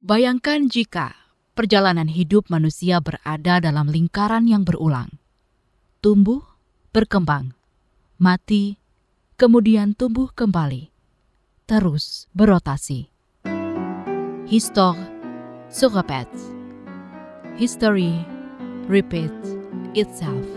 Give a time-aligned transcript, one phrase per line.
[0.00, 1.12] Bayangkan jika
[1.52, 5.20] perjalanan hidup manusia berada dalam lingkaran yang berulang.
[6.00, 6.40] Tumbuh,
[6.88, 7.52] berkembang,
[8.16, 8.80] mati,
[9.36, 10.88] kemudian tumbuh kembali,
[11.68, 13.12] terus berotasi.
[14.48, 14.96] Histoire
[15.68, 16.32] se répète.
[17.60, 18.24] History
[18.88, 19.52] repeats
[19.92, 20.48] itself.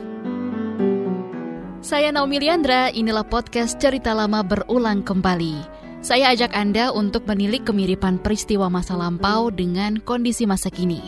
[1.83, 5.82] Saya Naomi Liandra, inilah podcast cerita lama berulang kembali.
[6.03, 10.99] Saya ajak Anda untuk menilik kemiripan peristiwa masa lampau dengan kondisi masa kini.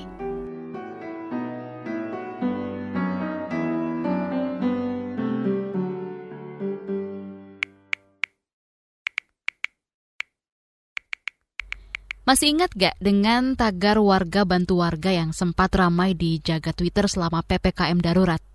[12.23, 17.43] Masih ingat gak dengan tagar warga bantu warga yang sempat ramai di jaga Twitter selama
[17.43, 18.54] PPKM darurat?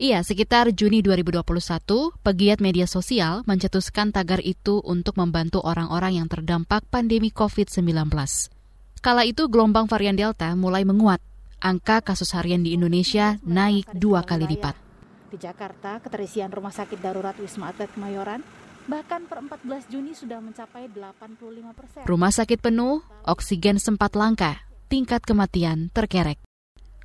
[0.00, 1.44] Iya, sekitar Juni 2021,
[2.24, 8.08] pegiat media sosial mencetuskan tagar itu untuk membantu orang-orang yang terdampak pandemi COVID-19.
[9.04, 11.20] Kala itu gelombang varian Delta mulai menguat.
[11.60, 14.72] Angka kasus harian di Indonesia naik dua kali lipat.
[15.28, 18.40] Di Jakarta, keterisian rumah sakit darurat Wisma Atlet Kemayoran
[18.88, 22.00] bahkan per 14 Juni sudah mencapai 85 persen.
[22.08, 26.40] Rumah sakit penuh, oksigen sempat langka, tingkat kematian terkerek.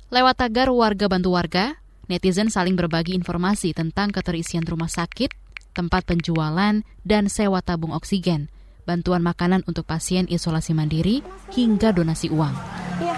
[0.08, 1.76] Lewat tagar warga bantu warga,
[2.06, 5.34] netizen saling berbagi informasi tentang keterisian rumah sakit,
[5.76, 8.48] tempat penjualan, dan sewa tabung oksigen,
[8.86, 11.20] bantuan makanan untuk pasien isolasi mandiri,
[11.52, 12.54] hingga donasi uang.
[13.02, 13.16] Iya,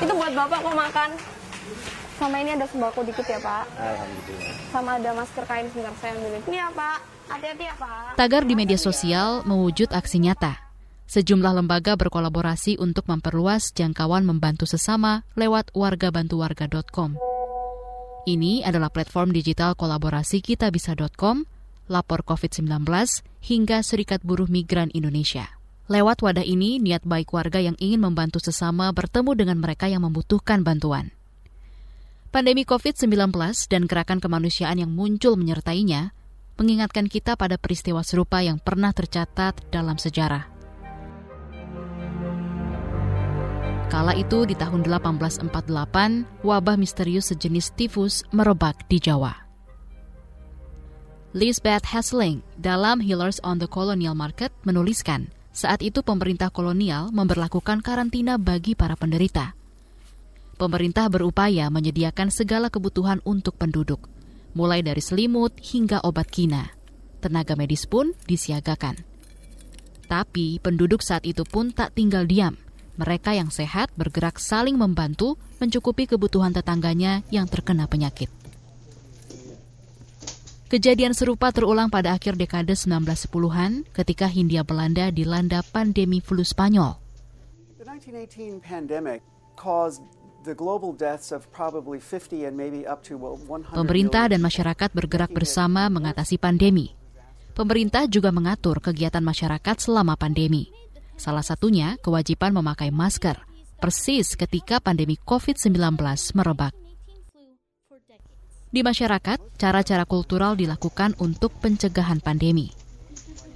[0.00, 1.10] itu buat Bapak mau makan.
[2.18, 3.64] Sama ini ada sembako dikit ya Pak.
[3.78, 4.54] Alhamdulillah.
[4.74, 6.42] Sama ada masker kain sebentar saya ambilin.
[6.50, 6.98] Ini ya Pak,
[7.30, 8.18] hati-hati ya Pak.
[8.18, 10.58] Tagar di media sosial mewujud aksi nyata.
[11.08, 17.37] Sejumlah lembaga berkolaborasi untuk memperluas jangkauan membantu sesama lewat wargabantuwarga.com.
[18.26, 21.46] Ini adalah platform digital kolaborasi kitabisa.com,
[21.86, 22.82] Lapor COVID-19,
[23.46, 25.46] hingga Serikat Buruh Migran Indonesia.
[25.88, 30.60] Lewat wadah ini, niat baik warga yang ingin membantu sesama bertemu dengan mereka yang membutuhkan
[30.60, 31.14] bantuan.
[32.28, 33.32] Pandemi COVID-19
[33.72, 36.12] dan gerakan kemanusiaan yang muncul menyertainya
[36.60, 40.57] mengingatkan kita pada peristiwa serupa yang pernah tercatat dalam sejarah.
[43.88, 45.48] Kala itu di tahun 1848,
[46.44, 49.32] wabah misterius sejenis tifus merebak di Jawa.
[51.32, 58.36] Lisbeth Hesling dalam Healers on the Colonial Market menuliskan, saat itu pemerintah kolonial memberlakukan karantina
[58.36, 59.56] bagi para penderita.
[60.60, 64.04] Pemerintah berupaya menyediakan segala kebutuhan untuk penduduk,
[64.52, 66.76] mulai dari selimut hingga obat kina.
[67.24, 69.00] Tenaga medis pun disiagakan.
[70.12, 72.52] Tapi penduduk saat itu pun tak tinggal diam–
[72.98, 78.28] mereka yang sehat bergerak saling membantu mencukupi kebutuhan tetangganya yang terkena penyakit.
[80.68, 87.00] Kejadian serupa terulang pada akhir dekade 1910-an ketika Hindia Belanda dilanda pandemi flu Spanyol.
[93.72, 96.92] Pemerintah dan masyarakat bergerak bersama mengatasi pandemi.
[97.56, 100.68] Pemerintah juga mengatur kegiatan masyarakat selama pandemi.
[101.18, 103.42] Salah satunya kewajiban memakai masker,
[103.82, 105.98] persis ketika pandemi COVID-19
[106.38, 106.70] merebak.
[108.68, 112.70] Di masyarakat, cara-cara kultural dilakukan untuk pencegahan pandemi.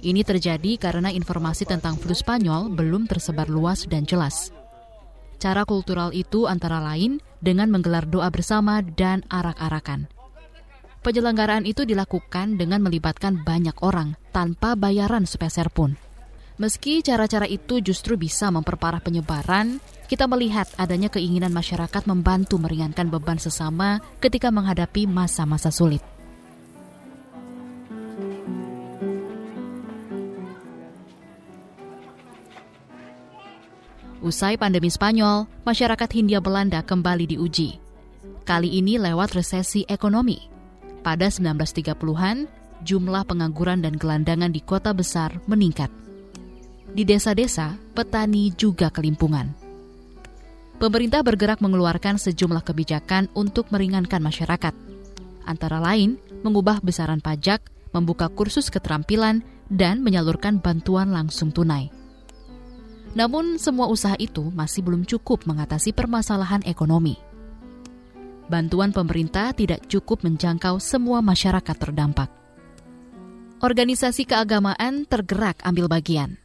[0.03, 4.51] Ini terjadi karena informasi tentang flu Spanyol belum tersebar luas dan jelas.
[5.39, 10.11] Cara kultural itu antara lain dengan menggelar doa bersama dan arak-arakan.
[11.03, 15.95] Penyelenggaraan itu dilakukan dengan melibatkan banyak orang tanpa bayaran sepeser pun.
[16.63, 23.35] Meski cara-cara itu justru bisa memperparah penyebaran, kita melihat adanya keinginan masyarakat membantu meringankan beban
[23.35, 25.99] sesama ketika menghadapi masa-masa sulit.
[34.23, 37.75] Usai pandemi Spanyol, masyarakat Hindia Belanda kembali diuji.
[38.47, 40.39] Kali ini lewat resesi ekonomi.
[41.03, 42.47] Pada 1930-an,
[42.87, 45.91] jumlah pengangguran dan gelandangan di kota besar meningkat
[46.91, 49.49] di desa-desa, petani juga kelimpungan.
[50.83, 54.75] Pemerintah bergerak mengeluarkan sejumlah kebijakan untuk meringankan masyarakat.
[55.47, 57.63] Antara lain, mengubah besaran pajak,
[57.95, 61.87] membuka kursus keterampilan, dan menyalurkan bantuan langsung tunai.
[63.15, 67.15] Namun, semua usaha itu masih belum cukup mengatasi permasalahan ekonomi.
[68.51, 72.27] Bantuan pemerintah tidak cukup menjangkau semua masyarakat terdampak.
[73.63, 76.42] Organisasi keagamaan tergerak ambil bagian.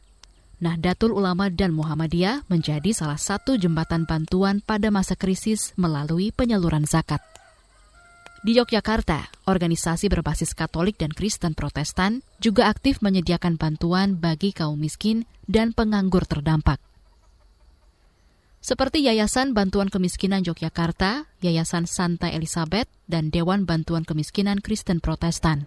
[0.59, 7.23] Nahdlatul Ulama dan Muhammadiyah menjadi salah satu jembatan bantuan pada masa krisis melalui penyaluran zakat.
[8.43, 15.23] Di Yogyakarta, organisasi berbasis Katolik dan Kristen Protestan juga aktif menyediakan bantuan bagi kaum miskin
[15.47, 16.79] dan penganggur terdampak.
[18.59, 25.63] seperti Yayasan Bantuan Kemiskinan Yogyakarta, Yayasan Santa Elizabeth, dan Dewan Bantuan Kemiskinan Kristen Protestan.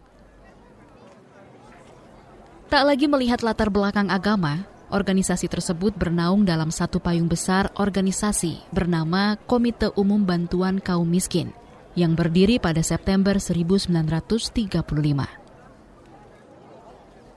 [2.69, 9.41] Tak lagi melihat latar belakang agama, organisasi tersebut bernaung dalam satu payung besar organisasi bernama
[9.49, 11.51] Komite Umum Bantuan Kaum Miskin
[11.97, 14.71] yang berdiri pada September 1935.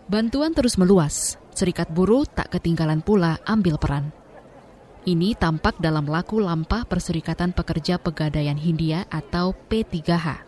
[0.06, 4.14] Bantuan terus meluas, serikat buruh tak ketinggalan pula ambil peran.
[5.06, 10.46] Ini tampak dalam laku lampah Perserikatan Pekerja Pegadaian Hindia atau P3H.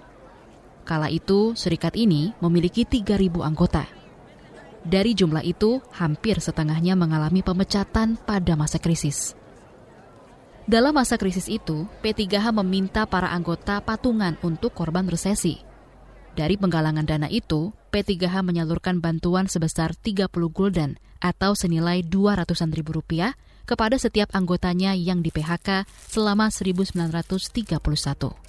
[0.86, 3.97] Kala itu, serikat ini memiliki 3.000 anggota.
[4.88, 9.36] Dari jumlah itu, hampir setengahnya mengalami pemecatan pada masa krisis.
[10.63, 15.60] Dalam masa krisis itu, P3H meminta para anggota patungan untuk korban resesi.
[16.39, 23.36] Dari penggalangan dana itu, P3H menyalurkan bantuan sebesar 30 gulden atau senilai 200-an ribu rupiah
[23.68, 28.47] kepada setiap anggotanya yang di PHK selama 1931.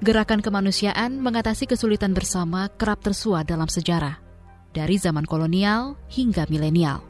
[0.00, 4.16] Gerakan kemanusiaan mengatasi kesulitan bersama kerap tersuah dalam sejarah,
[4.72, 7.04] dari zaman kolonial hingga milenial.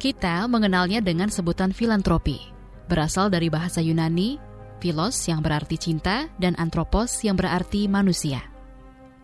[0.00, 2.40] Kita mengenalnya dengan sebutan filantropi,
[2.88, 4.40] berasal dari bahasa Yunani,
[4.80, 8.40] filos yang berarti cinta dan antropos yang berarti manusia.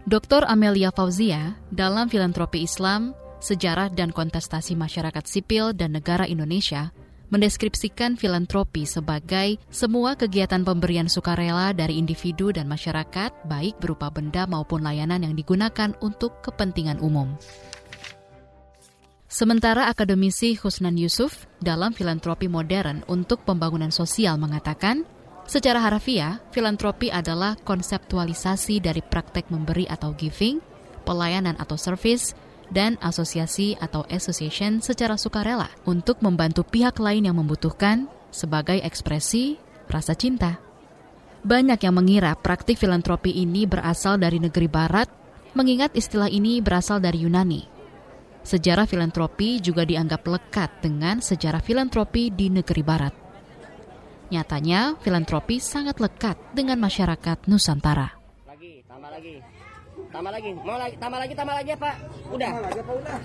[0.04, 0.44] Dr.
[0.44, 6.93] Amelia Fauzia dalam filantropi Islam Sejarah dan Kontestasi Masyarakat Sipil dan Negara Indonesia
[7.32, 14.84] mendeskripsikan filantropi sebagai semua kegiatan pemberian sukarela dari individu dan masyarakat, baik berupa benda maupun
[14.84, 17.32] layanan yang digunakan untuk kepentingan umum.
[19.32, 25.08] Sementara akademisi Husnan Yusuf dalam filantropi modern untuk pembangunan sosial mengatakan,
[25.49, 30.61] secara harfiah, filantropi adalah konseptualisasi dari praktek memberi atau giving,
[31.08, 32.37] pelayanan atau service,
[32.73, 39.61] dan asosiasi atau association secara sukarela untuk membantu pihak lain yang membutuhkan sebagai ekspresi
[39.93, 40.57] rasa cinta.
[41.45, 45.11] Banyak yang mengira praktik filantropi ini berasal dari negeri barat,
[45.53, 47.69] mengingat istilah ini berasal dari Yunani.
[48.43, 53.15] Sejarah filantropi juga dianggap lekat dengan sejarah filantropi di negeri barat.
[54.33, 58.17] Nyatanya, filantropi sangat lekat dengan masyarakat Nusantara.
[58.49, 59.51] Lagi, tambah lagi.
[60.12, 60.50] Tambah lagi.
[60.53, 61.94] Mau lagi, tambah lagi, tambah lagi, Pak.
[62.29, 62.50] Udah.
[62.53, 63.19] Tambah lagi apa udah?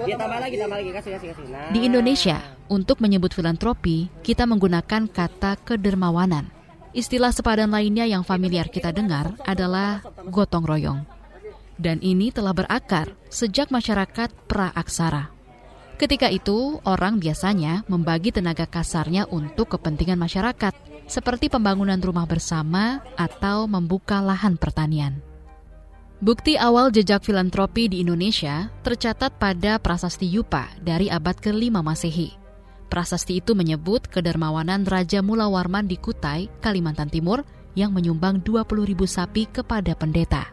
[0.00, 0.90] Ya tambah lagi, tambah lagi.
[0.94, 1.46] Kasih, kasih, kasih.
[1.50, 1.68] Nah.
[1.74, 2.38] Di Indonesia,
[2.70, 6.48] untuk menyebut filantropi, kita menggunakan kata kedermawanan.
[6.94, 11.00] Istilah sepadan lainnya yang familiar kita dengar adalah gotong royong.
[11.74, 15.39] Dan ini telah berakar sejak masyarakat pra-aksara.
[16.00, 20.72] Ketika itu, orang biasanya membagi tenaga kasarnya untuk kepentingan masyarakat–
[21.10, 25.18] seperti pembangunan rumah bersama atau membuka lahan pertanian.
[26.22, 32.30] Bukti awal jejak filantropi di Indonesia tercatat pada Prasasti Yupa dari abad ke-5 Masehi.
[32.86, 37.42] Prasasti itu menyebut kedermawanan Raja Mulawarman di Kutai, Kalimantan Timur
[37.74, 40.46] yang menyumbang 20 ribu sapi kepada pendeta.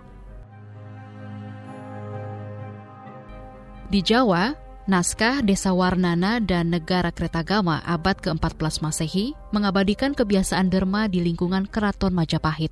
[3.87, 11.19] Di Jawa, Naskah Desa Warnana dan Negara Kretagama abad ke-14 Masehi mengabadikan kebiasaan derma di
[11.19, 12.71] lingkungan Keraton Majapahit.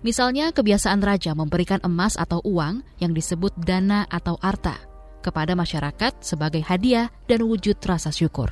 [0.00, 4.80] Misalnya kebiasaan raja memberikan emas atau uang yang disebut dana atau arta
[5.20, 8.48] kepada masyarakat sebagai hadiah dan wujud rasa syukur.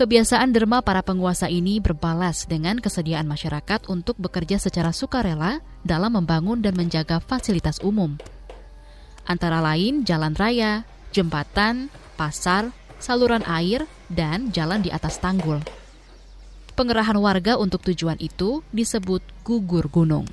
[0.00, 6.64] Kebiasaan derma para penguasa ini berbalas dengan kesediaan masyarakat untuk bekerja secara sukarela dalam membangun
[6.64, 8.16] dan menjaga fasilitas umum.
[9.28, 15.62] Antara lain jalan raya, jembatan, pasar, saluran air, dan jalan di atas tanggul.
[16.74, 20.26] Pengerahan warga untuk tujuan itu disebut gugur gunung.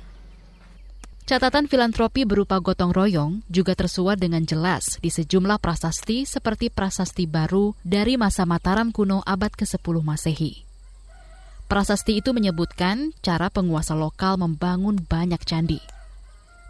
[1.26, 7.74] Catatan filantropi berupa gotong royong juga tersuat dengan jelas di sejumlah prasasti seperti prasasti baru
[7.82, 10.62] dari masa Mataram kuno abad ke-10 Masehi.
[11.66, 15.82] Prasasti itu menyebutkan cara penguasa lokal membangun banyak candi–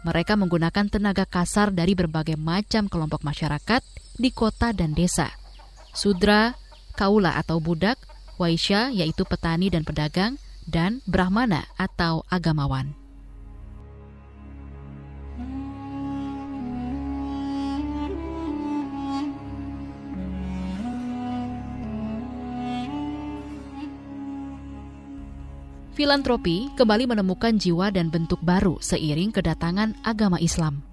[0.07, 3.83] mereka menggunakan tenaga kasar dari berbagai macam kelompok masyarakat
[4.15, 5.27] di kota dan desa.
[5.91, 6.55] Sudra,
[6.95, 7.99] kaula atau budak,
[8.39, 12.96] waisya yaitu petani dan pedagang, dan brahmana atau agamawan.
[25.97, 30.85] Filantropi kembali menemukan jiwa dan bentuk baru seiring kedatangan agama Islam.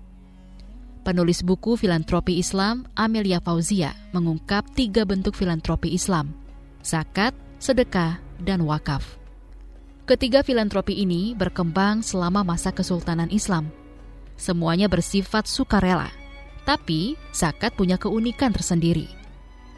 [1.04, 6.32] Penulis buku Filantropi Islam, Amelia Fauzia, mengungkap tiga bentuk filantropi Islam,
[6.80, 9.20] zakat, sedekah, dan wakaf.
[10.08, 13.68] Ketiga filantropi ini berkembang selama masa Kesultanan Islam.
[14.40, 16.08] Semuanya bersifat sukarela,
[16.64, 19.04] Tapi, zakat punya keunikan tersendiri.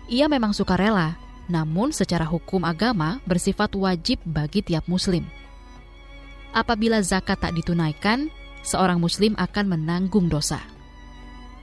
[0.07, 5.27] Ia memang sukarela, namun secara hukum agama bersifat wajib bagi tiap muslim.
[6.57, 8.33] Apabila zakat tak ditunaikan,
[8.65, 10.59] seorang muslim akan menanggung dosa.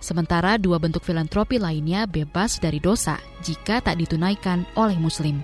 [0.03, 5.39] Sementara dua bentuk filantropi lainnya bebas dari dosa jika tak ditunaikan oleh muslim.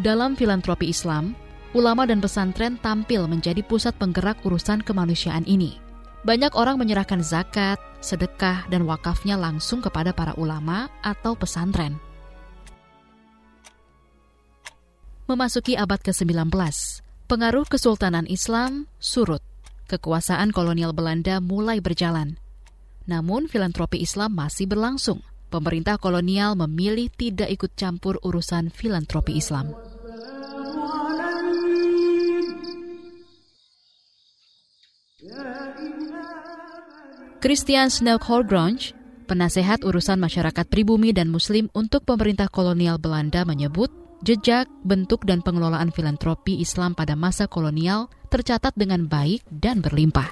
[0.00, 1.36] Dalam filantropi Islam,
[1.76, 5.76] ulama dan pesantren tampil menjadi pusat penggerak urusan kemanusiaan ini.
[6.24, 12.00] Banyak orang menyerahkan zakat, sedekah, dan wakafnya langsung kepada para ulama atau pesantren.
[15.22, 16.50] Memasuki abad ke-19,
[17.30, 19.38] pengaruh Kesultanan Islam surut.
[19.86, 22.42] Kekuasaan kolonial Belanda mulai berjalan.
[23.06, 25.22] Namun filantropi Islam masih berlangsung.
[25.46, 29.70] Pemerintah kolonial memilih tidak ikut campur urusan filantropi Islam.
[37.38, 38.90] Christian Snelk Holgronch,
[39.30, 45.90] penasehat urusan masyarakat pribumi dan muslim untuk pemerintah kolonial Belanda menyebut, jejak, bentuk, dan pengelolaan
[45.90, 50.30] filantropi Islam pada masa kolonial tercatat dengan baik dan berlimpah.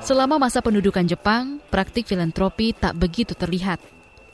[0.00, 3.78] Selama masa pendudukan Jepang, praktik filantropi tak begitu terlihat.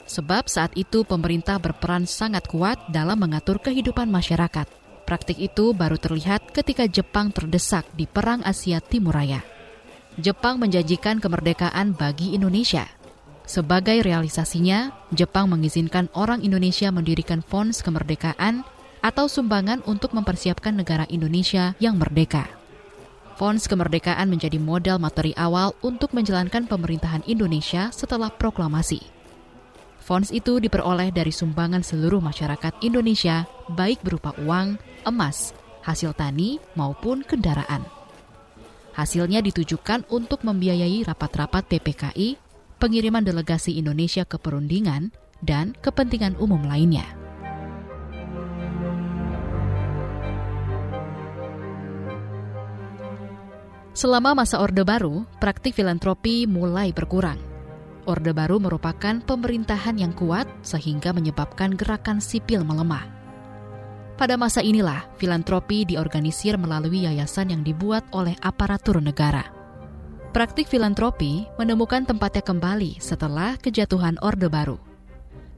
[0.07, 4.65] Sebab saat itu pemerintah berperan sangat kuat dalam mengatur kehidupan masyarakat.
[5.05, 9.43] Praktik itu baru terlihat ketika Jepang terdesak di Perang Asia Timur Raya.
[10.17, 12.96] Jepang menjanjikan kemerdekaan bagi Indonesia.
[13.47, 18.67] Sebagai realisasinya, Jepang mengizinkan orang Indonesia mendirikan Fons Kemerdekaan
[18.99, 22.51] atau sumbangan untuk mempersiapkan negara Indonesia yang merdeka.
[23.39, 28.99] Fons Kemerdekaan menjadi modal materi awal untuk menjalankan pemerintahan Indonesia setelah proklamasi.
[30.03, 34.75] Fons itu diperoleh dari sumbangan seluruh masyarakat Indonesia, baik berupa uang,
[35.07, 35.55] emas,
[35.87, 37.87] hasil tani, maupun kendaraan.
[38.91, 42.46] Hasilnya ditujukan untuk membiayai rapat-rapat PPKI,
[42.77, 47.05] pengiriman delegasi Indonesia ke perundingan, dan kepentingan umum lainnya.
[53.97, 57.41] Selama masa Orde Baru, praktik filantropi mulai berkurang.
[58.05, 63.09] Orde Baru merupakan pemerintahan yang kuat sehingga menyebabkan gerakan sipil melemah.
[64.21, 69.56] Pada masa inilah, filantropi diorganisir melalui yayasan yang dibuat oleh aparatur negara.
[70.37, 74.77] Praktik filantropi menemukan tempatnya kembali setelah kejatuhan Orde Baru.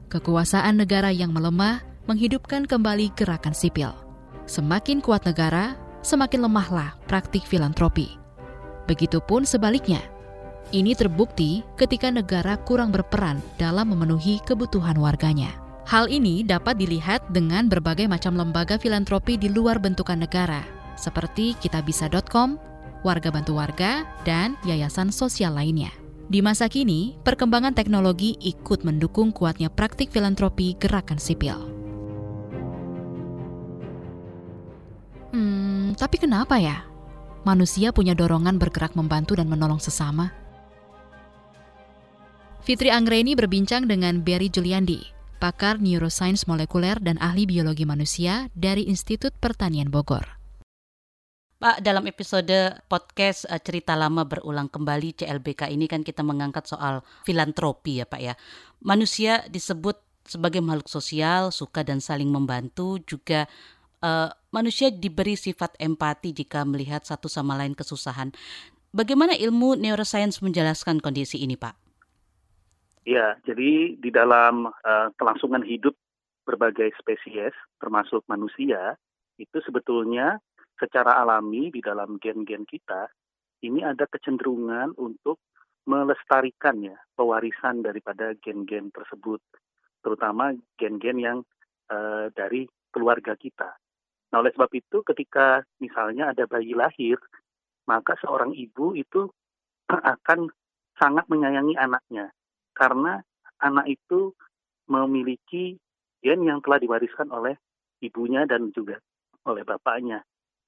[0.08, 3.92] Kekuasaan negara yang melemah menghidupkan kembali gerakan sipil.
[4.48, 8.08] Semakin kuat negara, semakin lemahlah praktik filantropi.
[8.88, 10.00] Begitupun sebaliknya,
[10.72, 15.52] ini terbukti ketika negara kurang berperan dalam memenuhi kebutuhan warganya.
[15.92, 20.64] Hal ini dapat dilihat dengan berbagai macam lembaga filantropi di luar bentukan negara,
[20.96, 22.69] seperti kitabisa.com,
[23.00, 25.92] Warga Bantu Warga, dan yayasan sosial lainnya.
[26.30, 31.58] Di masa kini, perkembangan teknologi ikut mendukung kuatnya praktik filantropi gerakan sipil.
[35.34, 36.86] Hmm, tapi kenapa ya?
[37.42, 40.30] Manusia punya dorongan bergerak membantu dan menolong sesama.
[42.60, 45.00] Fitri Anggreni berbincang dengan Berry Juliandi,
[45.40, 50.39] pakar neuroscience molekuler dan ahli biologi manusia dari Institut Pertanian Bogor.
[51.60, 57.04] Pak, dalam episode podcast uh, Cerita Lama Berulang Kembali CLBK ini kan kita mengangkat soal
[57.28, 58.32] filantropi ya Pak ya.
[58.80, 63.44] Manusia disebut sebagai makhluk sosial, suka dan saling membantu, juga
[64.00, 68.32] uh, manusia diberi sifat empati jika melihat satu sama lain kesusahan.
[68.96, 71.76] Bagaimana ilmu neuroscience menjelaskan kondisi ini Pak?
[73.04, 75.92] Ya, jadi di dalam uh, kelangsungan hidup
[76.48, 77.52] berbagai spesies,
[77.84, 78.96] termasuk manusia,
[79.36, 80.40] itu sebetulnya
[80.80, 83.06] secara alami di dalam gen-gen kita,
[83.60, 85.44] ini ada kecenderungan untuk
[85.84, 89.40] melestarikan ya pewarisan daripada gen-gen tersebut,
[90.00, 91.38] terutama gen-gen yang
[91.92, 93.76] uh, dari keluarga kita.
[94.32, 97.20] Nah, oleh sebab itu, ketika misalnya ada bayi lahir,
[97.84, 99.28] maka seorang ibu itu
[100.16, 100.48] akan
[100.96, 102.32] sangat menyayangi anaknya
[102.76, 103.24] karena
[103.60, 104.32] anak itu
[104.88, 105.76] memiliki
[106.20, 107.56] gen yang telah diwariskan oleh
[108.04, 109.00] ibunya dan juga
[109.48, 110.20] oleh bapaknya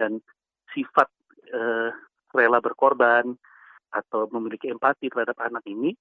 [0.03, 0.19] dan
[0.75, 1.07] sifat
[1.55, 1.95] eh,
[2.35, 3.39] rela berkorban
[3.95, 5.95] atau memiliki empati terhadap anak ini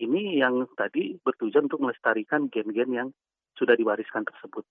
[0.00, 3.08] ini yang tadi bertujuan untuk melestarikan gen-gen yang
[3.54, 4.64] sudah diwariskan tersebut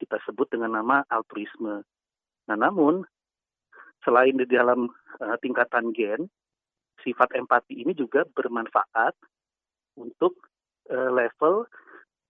[0.00, 1.84] kita sebut dengan nama altruisme.
[2.48, 3.04] Nah, namun
[4.00, 4.88] selain di dalam
[5.20, 6.24] uh, tingkatan gen,
[7.04, 9.12] sifat empati ini juga bermanfaat
[10.00, 10.40] untuk
[10.88, 11.68] uh, level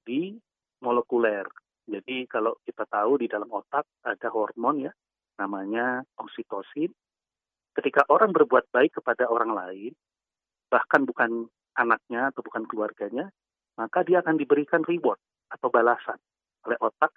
[0.03, 0.35] di
[0.83, 1.47] molekuler.
[1.87, 4.93] Jadi kalau kita tahu di dalam otak ada hormon ya,
[5.41, 6.93] namanya oksitosin.
[7.71, 9.93] ketika orang berbuat baik kepada orang lain,
[10.69, 11.47] bahkan bukan
[11.79, 13.31] anaknya atau bukan keluarganya,
[13.79, 15.19] maka dia akan diberikan reward
[15.51, 16.19] atau balasan
[16.67, 17.15] oleh otak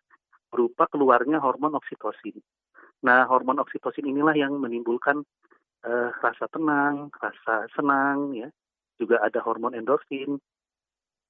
[0.54, 2.38] berupa keluarnya hormon oksitosin.
[3.04, 5.26] Nah, hormon oksitosin inilah yang menimbulkan
[5.84, 8.48] uh, rasa tenang, rasa senang, ya.
[8.96, 10.38] Juga ada hormon endorfin,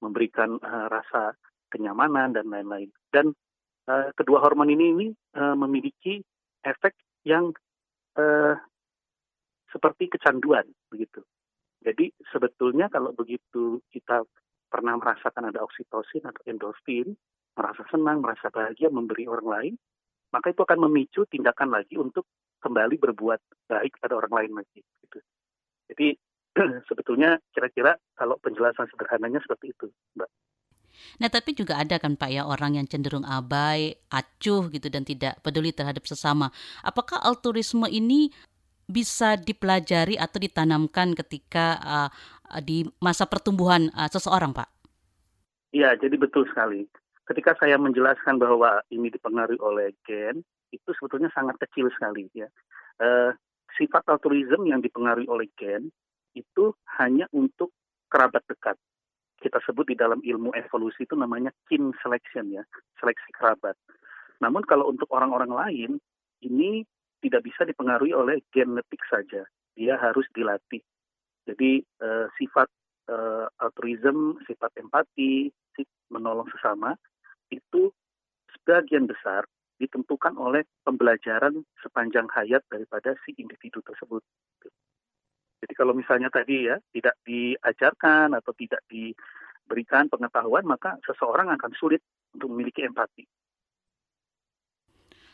[0.04, 1.34] memberikan uh, rasa
[1.72, 2.92] kenyamanan dan lain-lain.
[3.10, 3.32] Dan
[3.88, 6.22] uh, kedua hormon ini ini uh, memiliki
[6.64, 6.96] efek
[7.28, 7.52] yang
[8.18, 8.56] uh,
[9.70, 11.20] seperti kecanduan, begitu.
[11.84, 14.24] Jadi sebetulnya kalau begitu kita
[14.72, 17.12] pernah merasakan ada oksitosin atau endorfin,
[17.54, 19.74] merasa senang, merasa bahagia memberi orang lain,
[20.34, 22.26] maka itu akan memicu tindakan lagi untuk
[22.58, 24.80] kembali berbuat baik pada orang lain lagi.
[24.82, 25.18] Gitu.
[25.92, 26.08] Jadi
[26.88, 30.30] sebetulnya kira-kira kalau penjelasan sederhananya seperti itu, Mbak.
[31.18, 35.38] Nah, tapi juga ada kan Pak ya orang yang cenderung abai, acuh gitu dan tidak
[35.44, 36.50] peduli terhadap sesama.
[36.82, 38.32] Apakah altruisme ini
[38.84, 42.10] bisa dipelajari atau ditanamkan ketika uh,
[42.60, 44.68] di masa pertumbuhan uh, seseorang, Pak?
[45.74, 46.86] Iya, jadi betul sekali
[47.24, 52.48] ketika saya menjelaskan bahwa ini dipengaruhi oleh gen, itu sebetulnya sangat kecil sekali ya.
[53.00, 53.32] Uh,
[53.74, 55.90] sifat altruism yang dipengaruhi oleh gen
[56.36, 57.74] itu hanya untuk
[58.12, 58.76] kerabat dekat.
[59.44, 62.64] Kita sebut di dalam ilmu evolusi itu namanya kin selection ya,
[62.96, 63.76] seleksi kerabat.
[64.40, 65.90] Namun kalau untuk orang-orang lain
[66.40, 66.88] ini
[67.20, 69.44] tidak bisa dipengaruhi oleh genetik saja.
[69.76, 70.80] Dia harus dilatih.
[71.44, 72.72] Jadi uh, sifat
[73.12, 75.52] uh, altruism, sifat empati,
[76.14, 76.94] menolong sesama
[77.50, 77.90] itu
[78.54, 79.42] sebagian besar
[79.82, 84.22] ditentukan oleh pembelajaran sepanjang hayat daripada si individu tersebut.
[85.64, 92.04] Jadi kalau misalnya tadi ya tidak diajarkan atau tidak diberikan pengetahuan, maka seseorang akan sulit
[92.36, 93.24] untuk memiliki empati.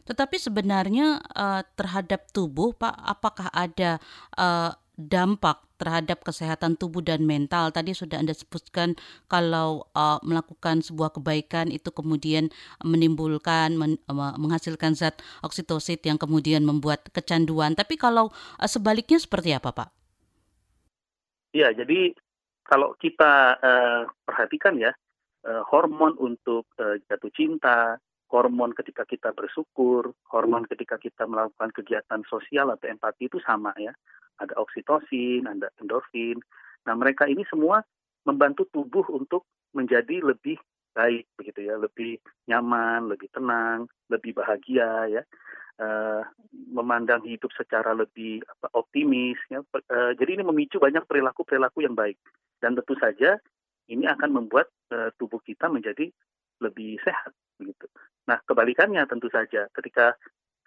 [0.07, 3.99] Tetapi sebenarnya uh, terhadap tubuh, Pak, apakah ada
[4.39, 7.75] uh, dampak terhadap kesehatan tubuh dan mental.
[7.75, 8.95] Tadi sudah Anda sebutkan
[9.27, 12.55] kalau uh, melakukan sebuah kebaikan itu kemudian
[12.87, 13.99] menimbulkan men,
[14.39, 17.75] menghasilkan zat oksitosit yang kemudian membuat kecanduan.
[17.75, 20.00] Tapi kalau uh, sebaliknya seperti apa, Pak?
[21.51, 22.15] Ya, jadi
[22.63, 24.95] kalau kita uh, perhatikan ya,
[25.47, 27.99] uh, hormon untuk uh, jatuh cinta,
[28.31, 33.91] hormon ketika kita bersyukur, hormon ketika kita melakukan kegiatan sosial atau empati itu sama ya
[34.41, 36.41] ada oksitosin, ada endorfin.
[36.89, 37.85] Nah, mereka ini semua
[38.25, 39.45] membantu tubuh untuk
[39.77, 40.57] menjadi lebih
[41.01, 45.23] baik begitu ya, lebih nyaman, lebih tenang, lebih bahagia ya.
[45.81, 46.21] Uh,
[46.77, 49.65] memandang hidup secara lebih apa, optimis ya.
[49.73, 52.21] Uh, jadi ini memicu banyak perilaku-perilaku yang baik.
[52.61, 53.41] Dan tentu saja
[53.89, 56.13] ini akan membuat uh, tubuh kita menjadi
[56.61, 57.89] lebih sehat begitu.
[58.29, 60.13] Nah, kebalikannya tentu saja ketika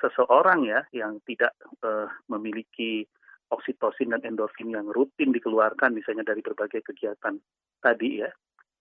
[0.02, 1.54] seseorang ya yang tidak
[1.86, 3.06] uh, memiliki
[3.54, 7.38] oksitosin dan endorfin yang rutin dikeluarkan misalnya dari berbagai kegiatan
[7.80, 8.32] tadi ya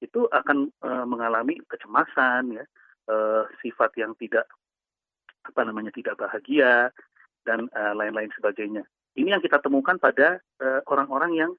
[0.02, 2.64] itu akan e, mengalami kecemasan ya.
[3.06, 3.14] E,
[3.62, 4.50] sifat yang tidak
[5.42, 6.94] apa namanya tidak bahagia
[7.42, 8.86] dan lain-lain sebagainya.
[9.18, 10.38] Ini yang kita temukan pada
[10.86, 11.50] orang-orang yang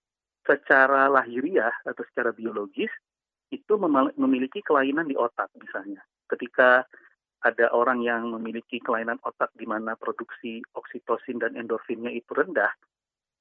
[0.47, 2.87] secara lahiriah atau secara biologis
[3.51, 3.73] itu
[4.15, 5.99] memiliki kelainan di otak misalnya.
[6.31, 6.87] Ketika
[7.43, 12.71] ada orang yang memiliki kelainan otak di mana produksi oksitosin dan endorfinnya itu rendah,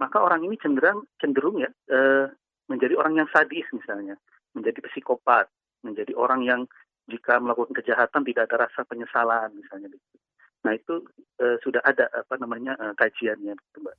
[0.03, 2.29] maka orang ini cenderung cenderung ya e,
[2.67, 4.19] menjadi orang yang sadis misalnya,
[4.53, 5.49] menjadi psikopat,
[5.85, 6.61] menjadi orang yang
[7.11, 10.17] jika melakukan kejahatan tidak ada rasa penyesalan misalnya gitu.
[10.63, 10.95] Nah itu
[11.43, 13.97] e, sudah ada apa namanya e, kajiannya, gitu, Mbak.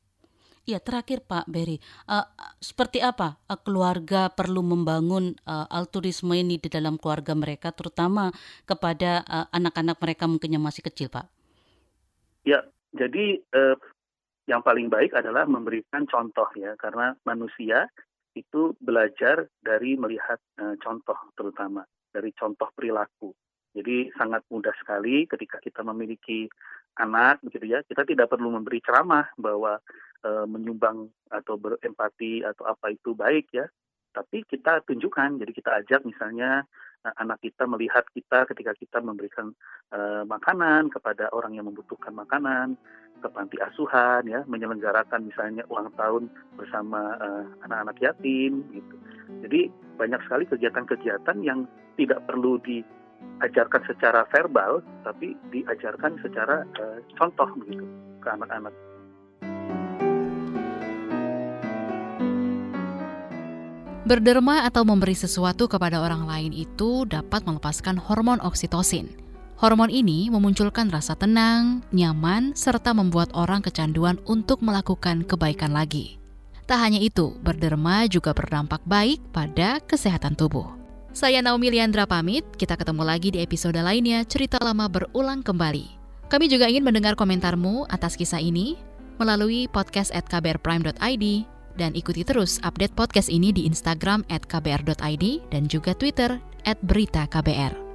[0.63, 1.75] Ya terakhir Pak Berry,
[2.07, 2.23] uh,
[2.63, 8.31] seperti apa uh, keluarga perlu membangun uh, altruisme ini di dalam keluarga mereka, terutama
[8.63, 11.27] kepada anak-anak uh, mereka mungkin yang masih kecil, Pak?
[12.47, 12.63] Ya,
[12.95, 13.75] jadi uh,
[14.47, 17.91] yang paling baik adalah memberikan contoh ya karena manusia
[18.33, 23.33] itu belajar dari melihat uh, contoh terutama dari contoh perilaku.
[23.73, 26.45] Jadi sangat mudah sekali ketika kita memiliki
[27.01, 29.81] anak begitu ya, kita tidak perlu memberi ceramah bahwa
[30.21, 33.65] uh, menyumbang atau berempati atau apa itu baik ya.
[34.13, 36.61] Tapi kita tunjukkan, jadi kita ajak misalnya
[37.01, 39.57] uh, anak kita melihat kita ketika kita memberikan
[39.89, 42.77] uh, makanan kepada orang yang membutuhkan makanan,
[43.23, 46.27] ke panti asuhan ya menyelenggarakan misalnya ulang tahun
[46.59, 48.95] bersama uh, anak-anak yatim gitu.
[49.47, 51.63] Jadi banyak sekali kegiatan-kegiatan yang
[51.95, 57.87] tidak perlu diajarkan secara verbal tapi diajarkan secara uh, contoh begitu
[58.19, 58.75] ke anak-anak.
[64.03, 69.22] Berderma atau memberi sesuatu kepada orang lain itu dapat melepaskan hormon oksitosin
[69.57, 76.17] Hormon ini memunculkan rasa tenang, nyaman, serta membuat orang kecanduan untuk melakukan kebaikan lagi.
[76.63, 80.65] Tak hanya itu, berderma juga berdampak baik pada kesehatan tubuh.
[81.13, 86.01] Saya Naomi Liandra pamit, kita ketemu lagi di episode lainnya Cerita Lama Berulang Kembali.
[86.33, 88.73] Kami juga ingin mendengar komentarmu atas kisah ini
[89.21, 91.25] melalui podcast at kbrprime.id
[91.77, 97.29] dan ikuti terus update podcast ini di Instagram at kbr.id dan juga Twitter at berita
[97.29, 97.92] KBR.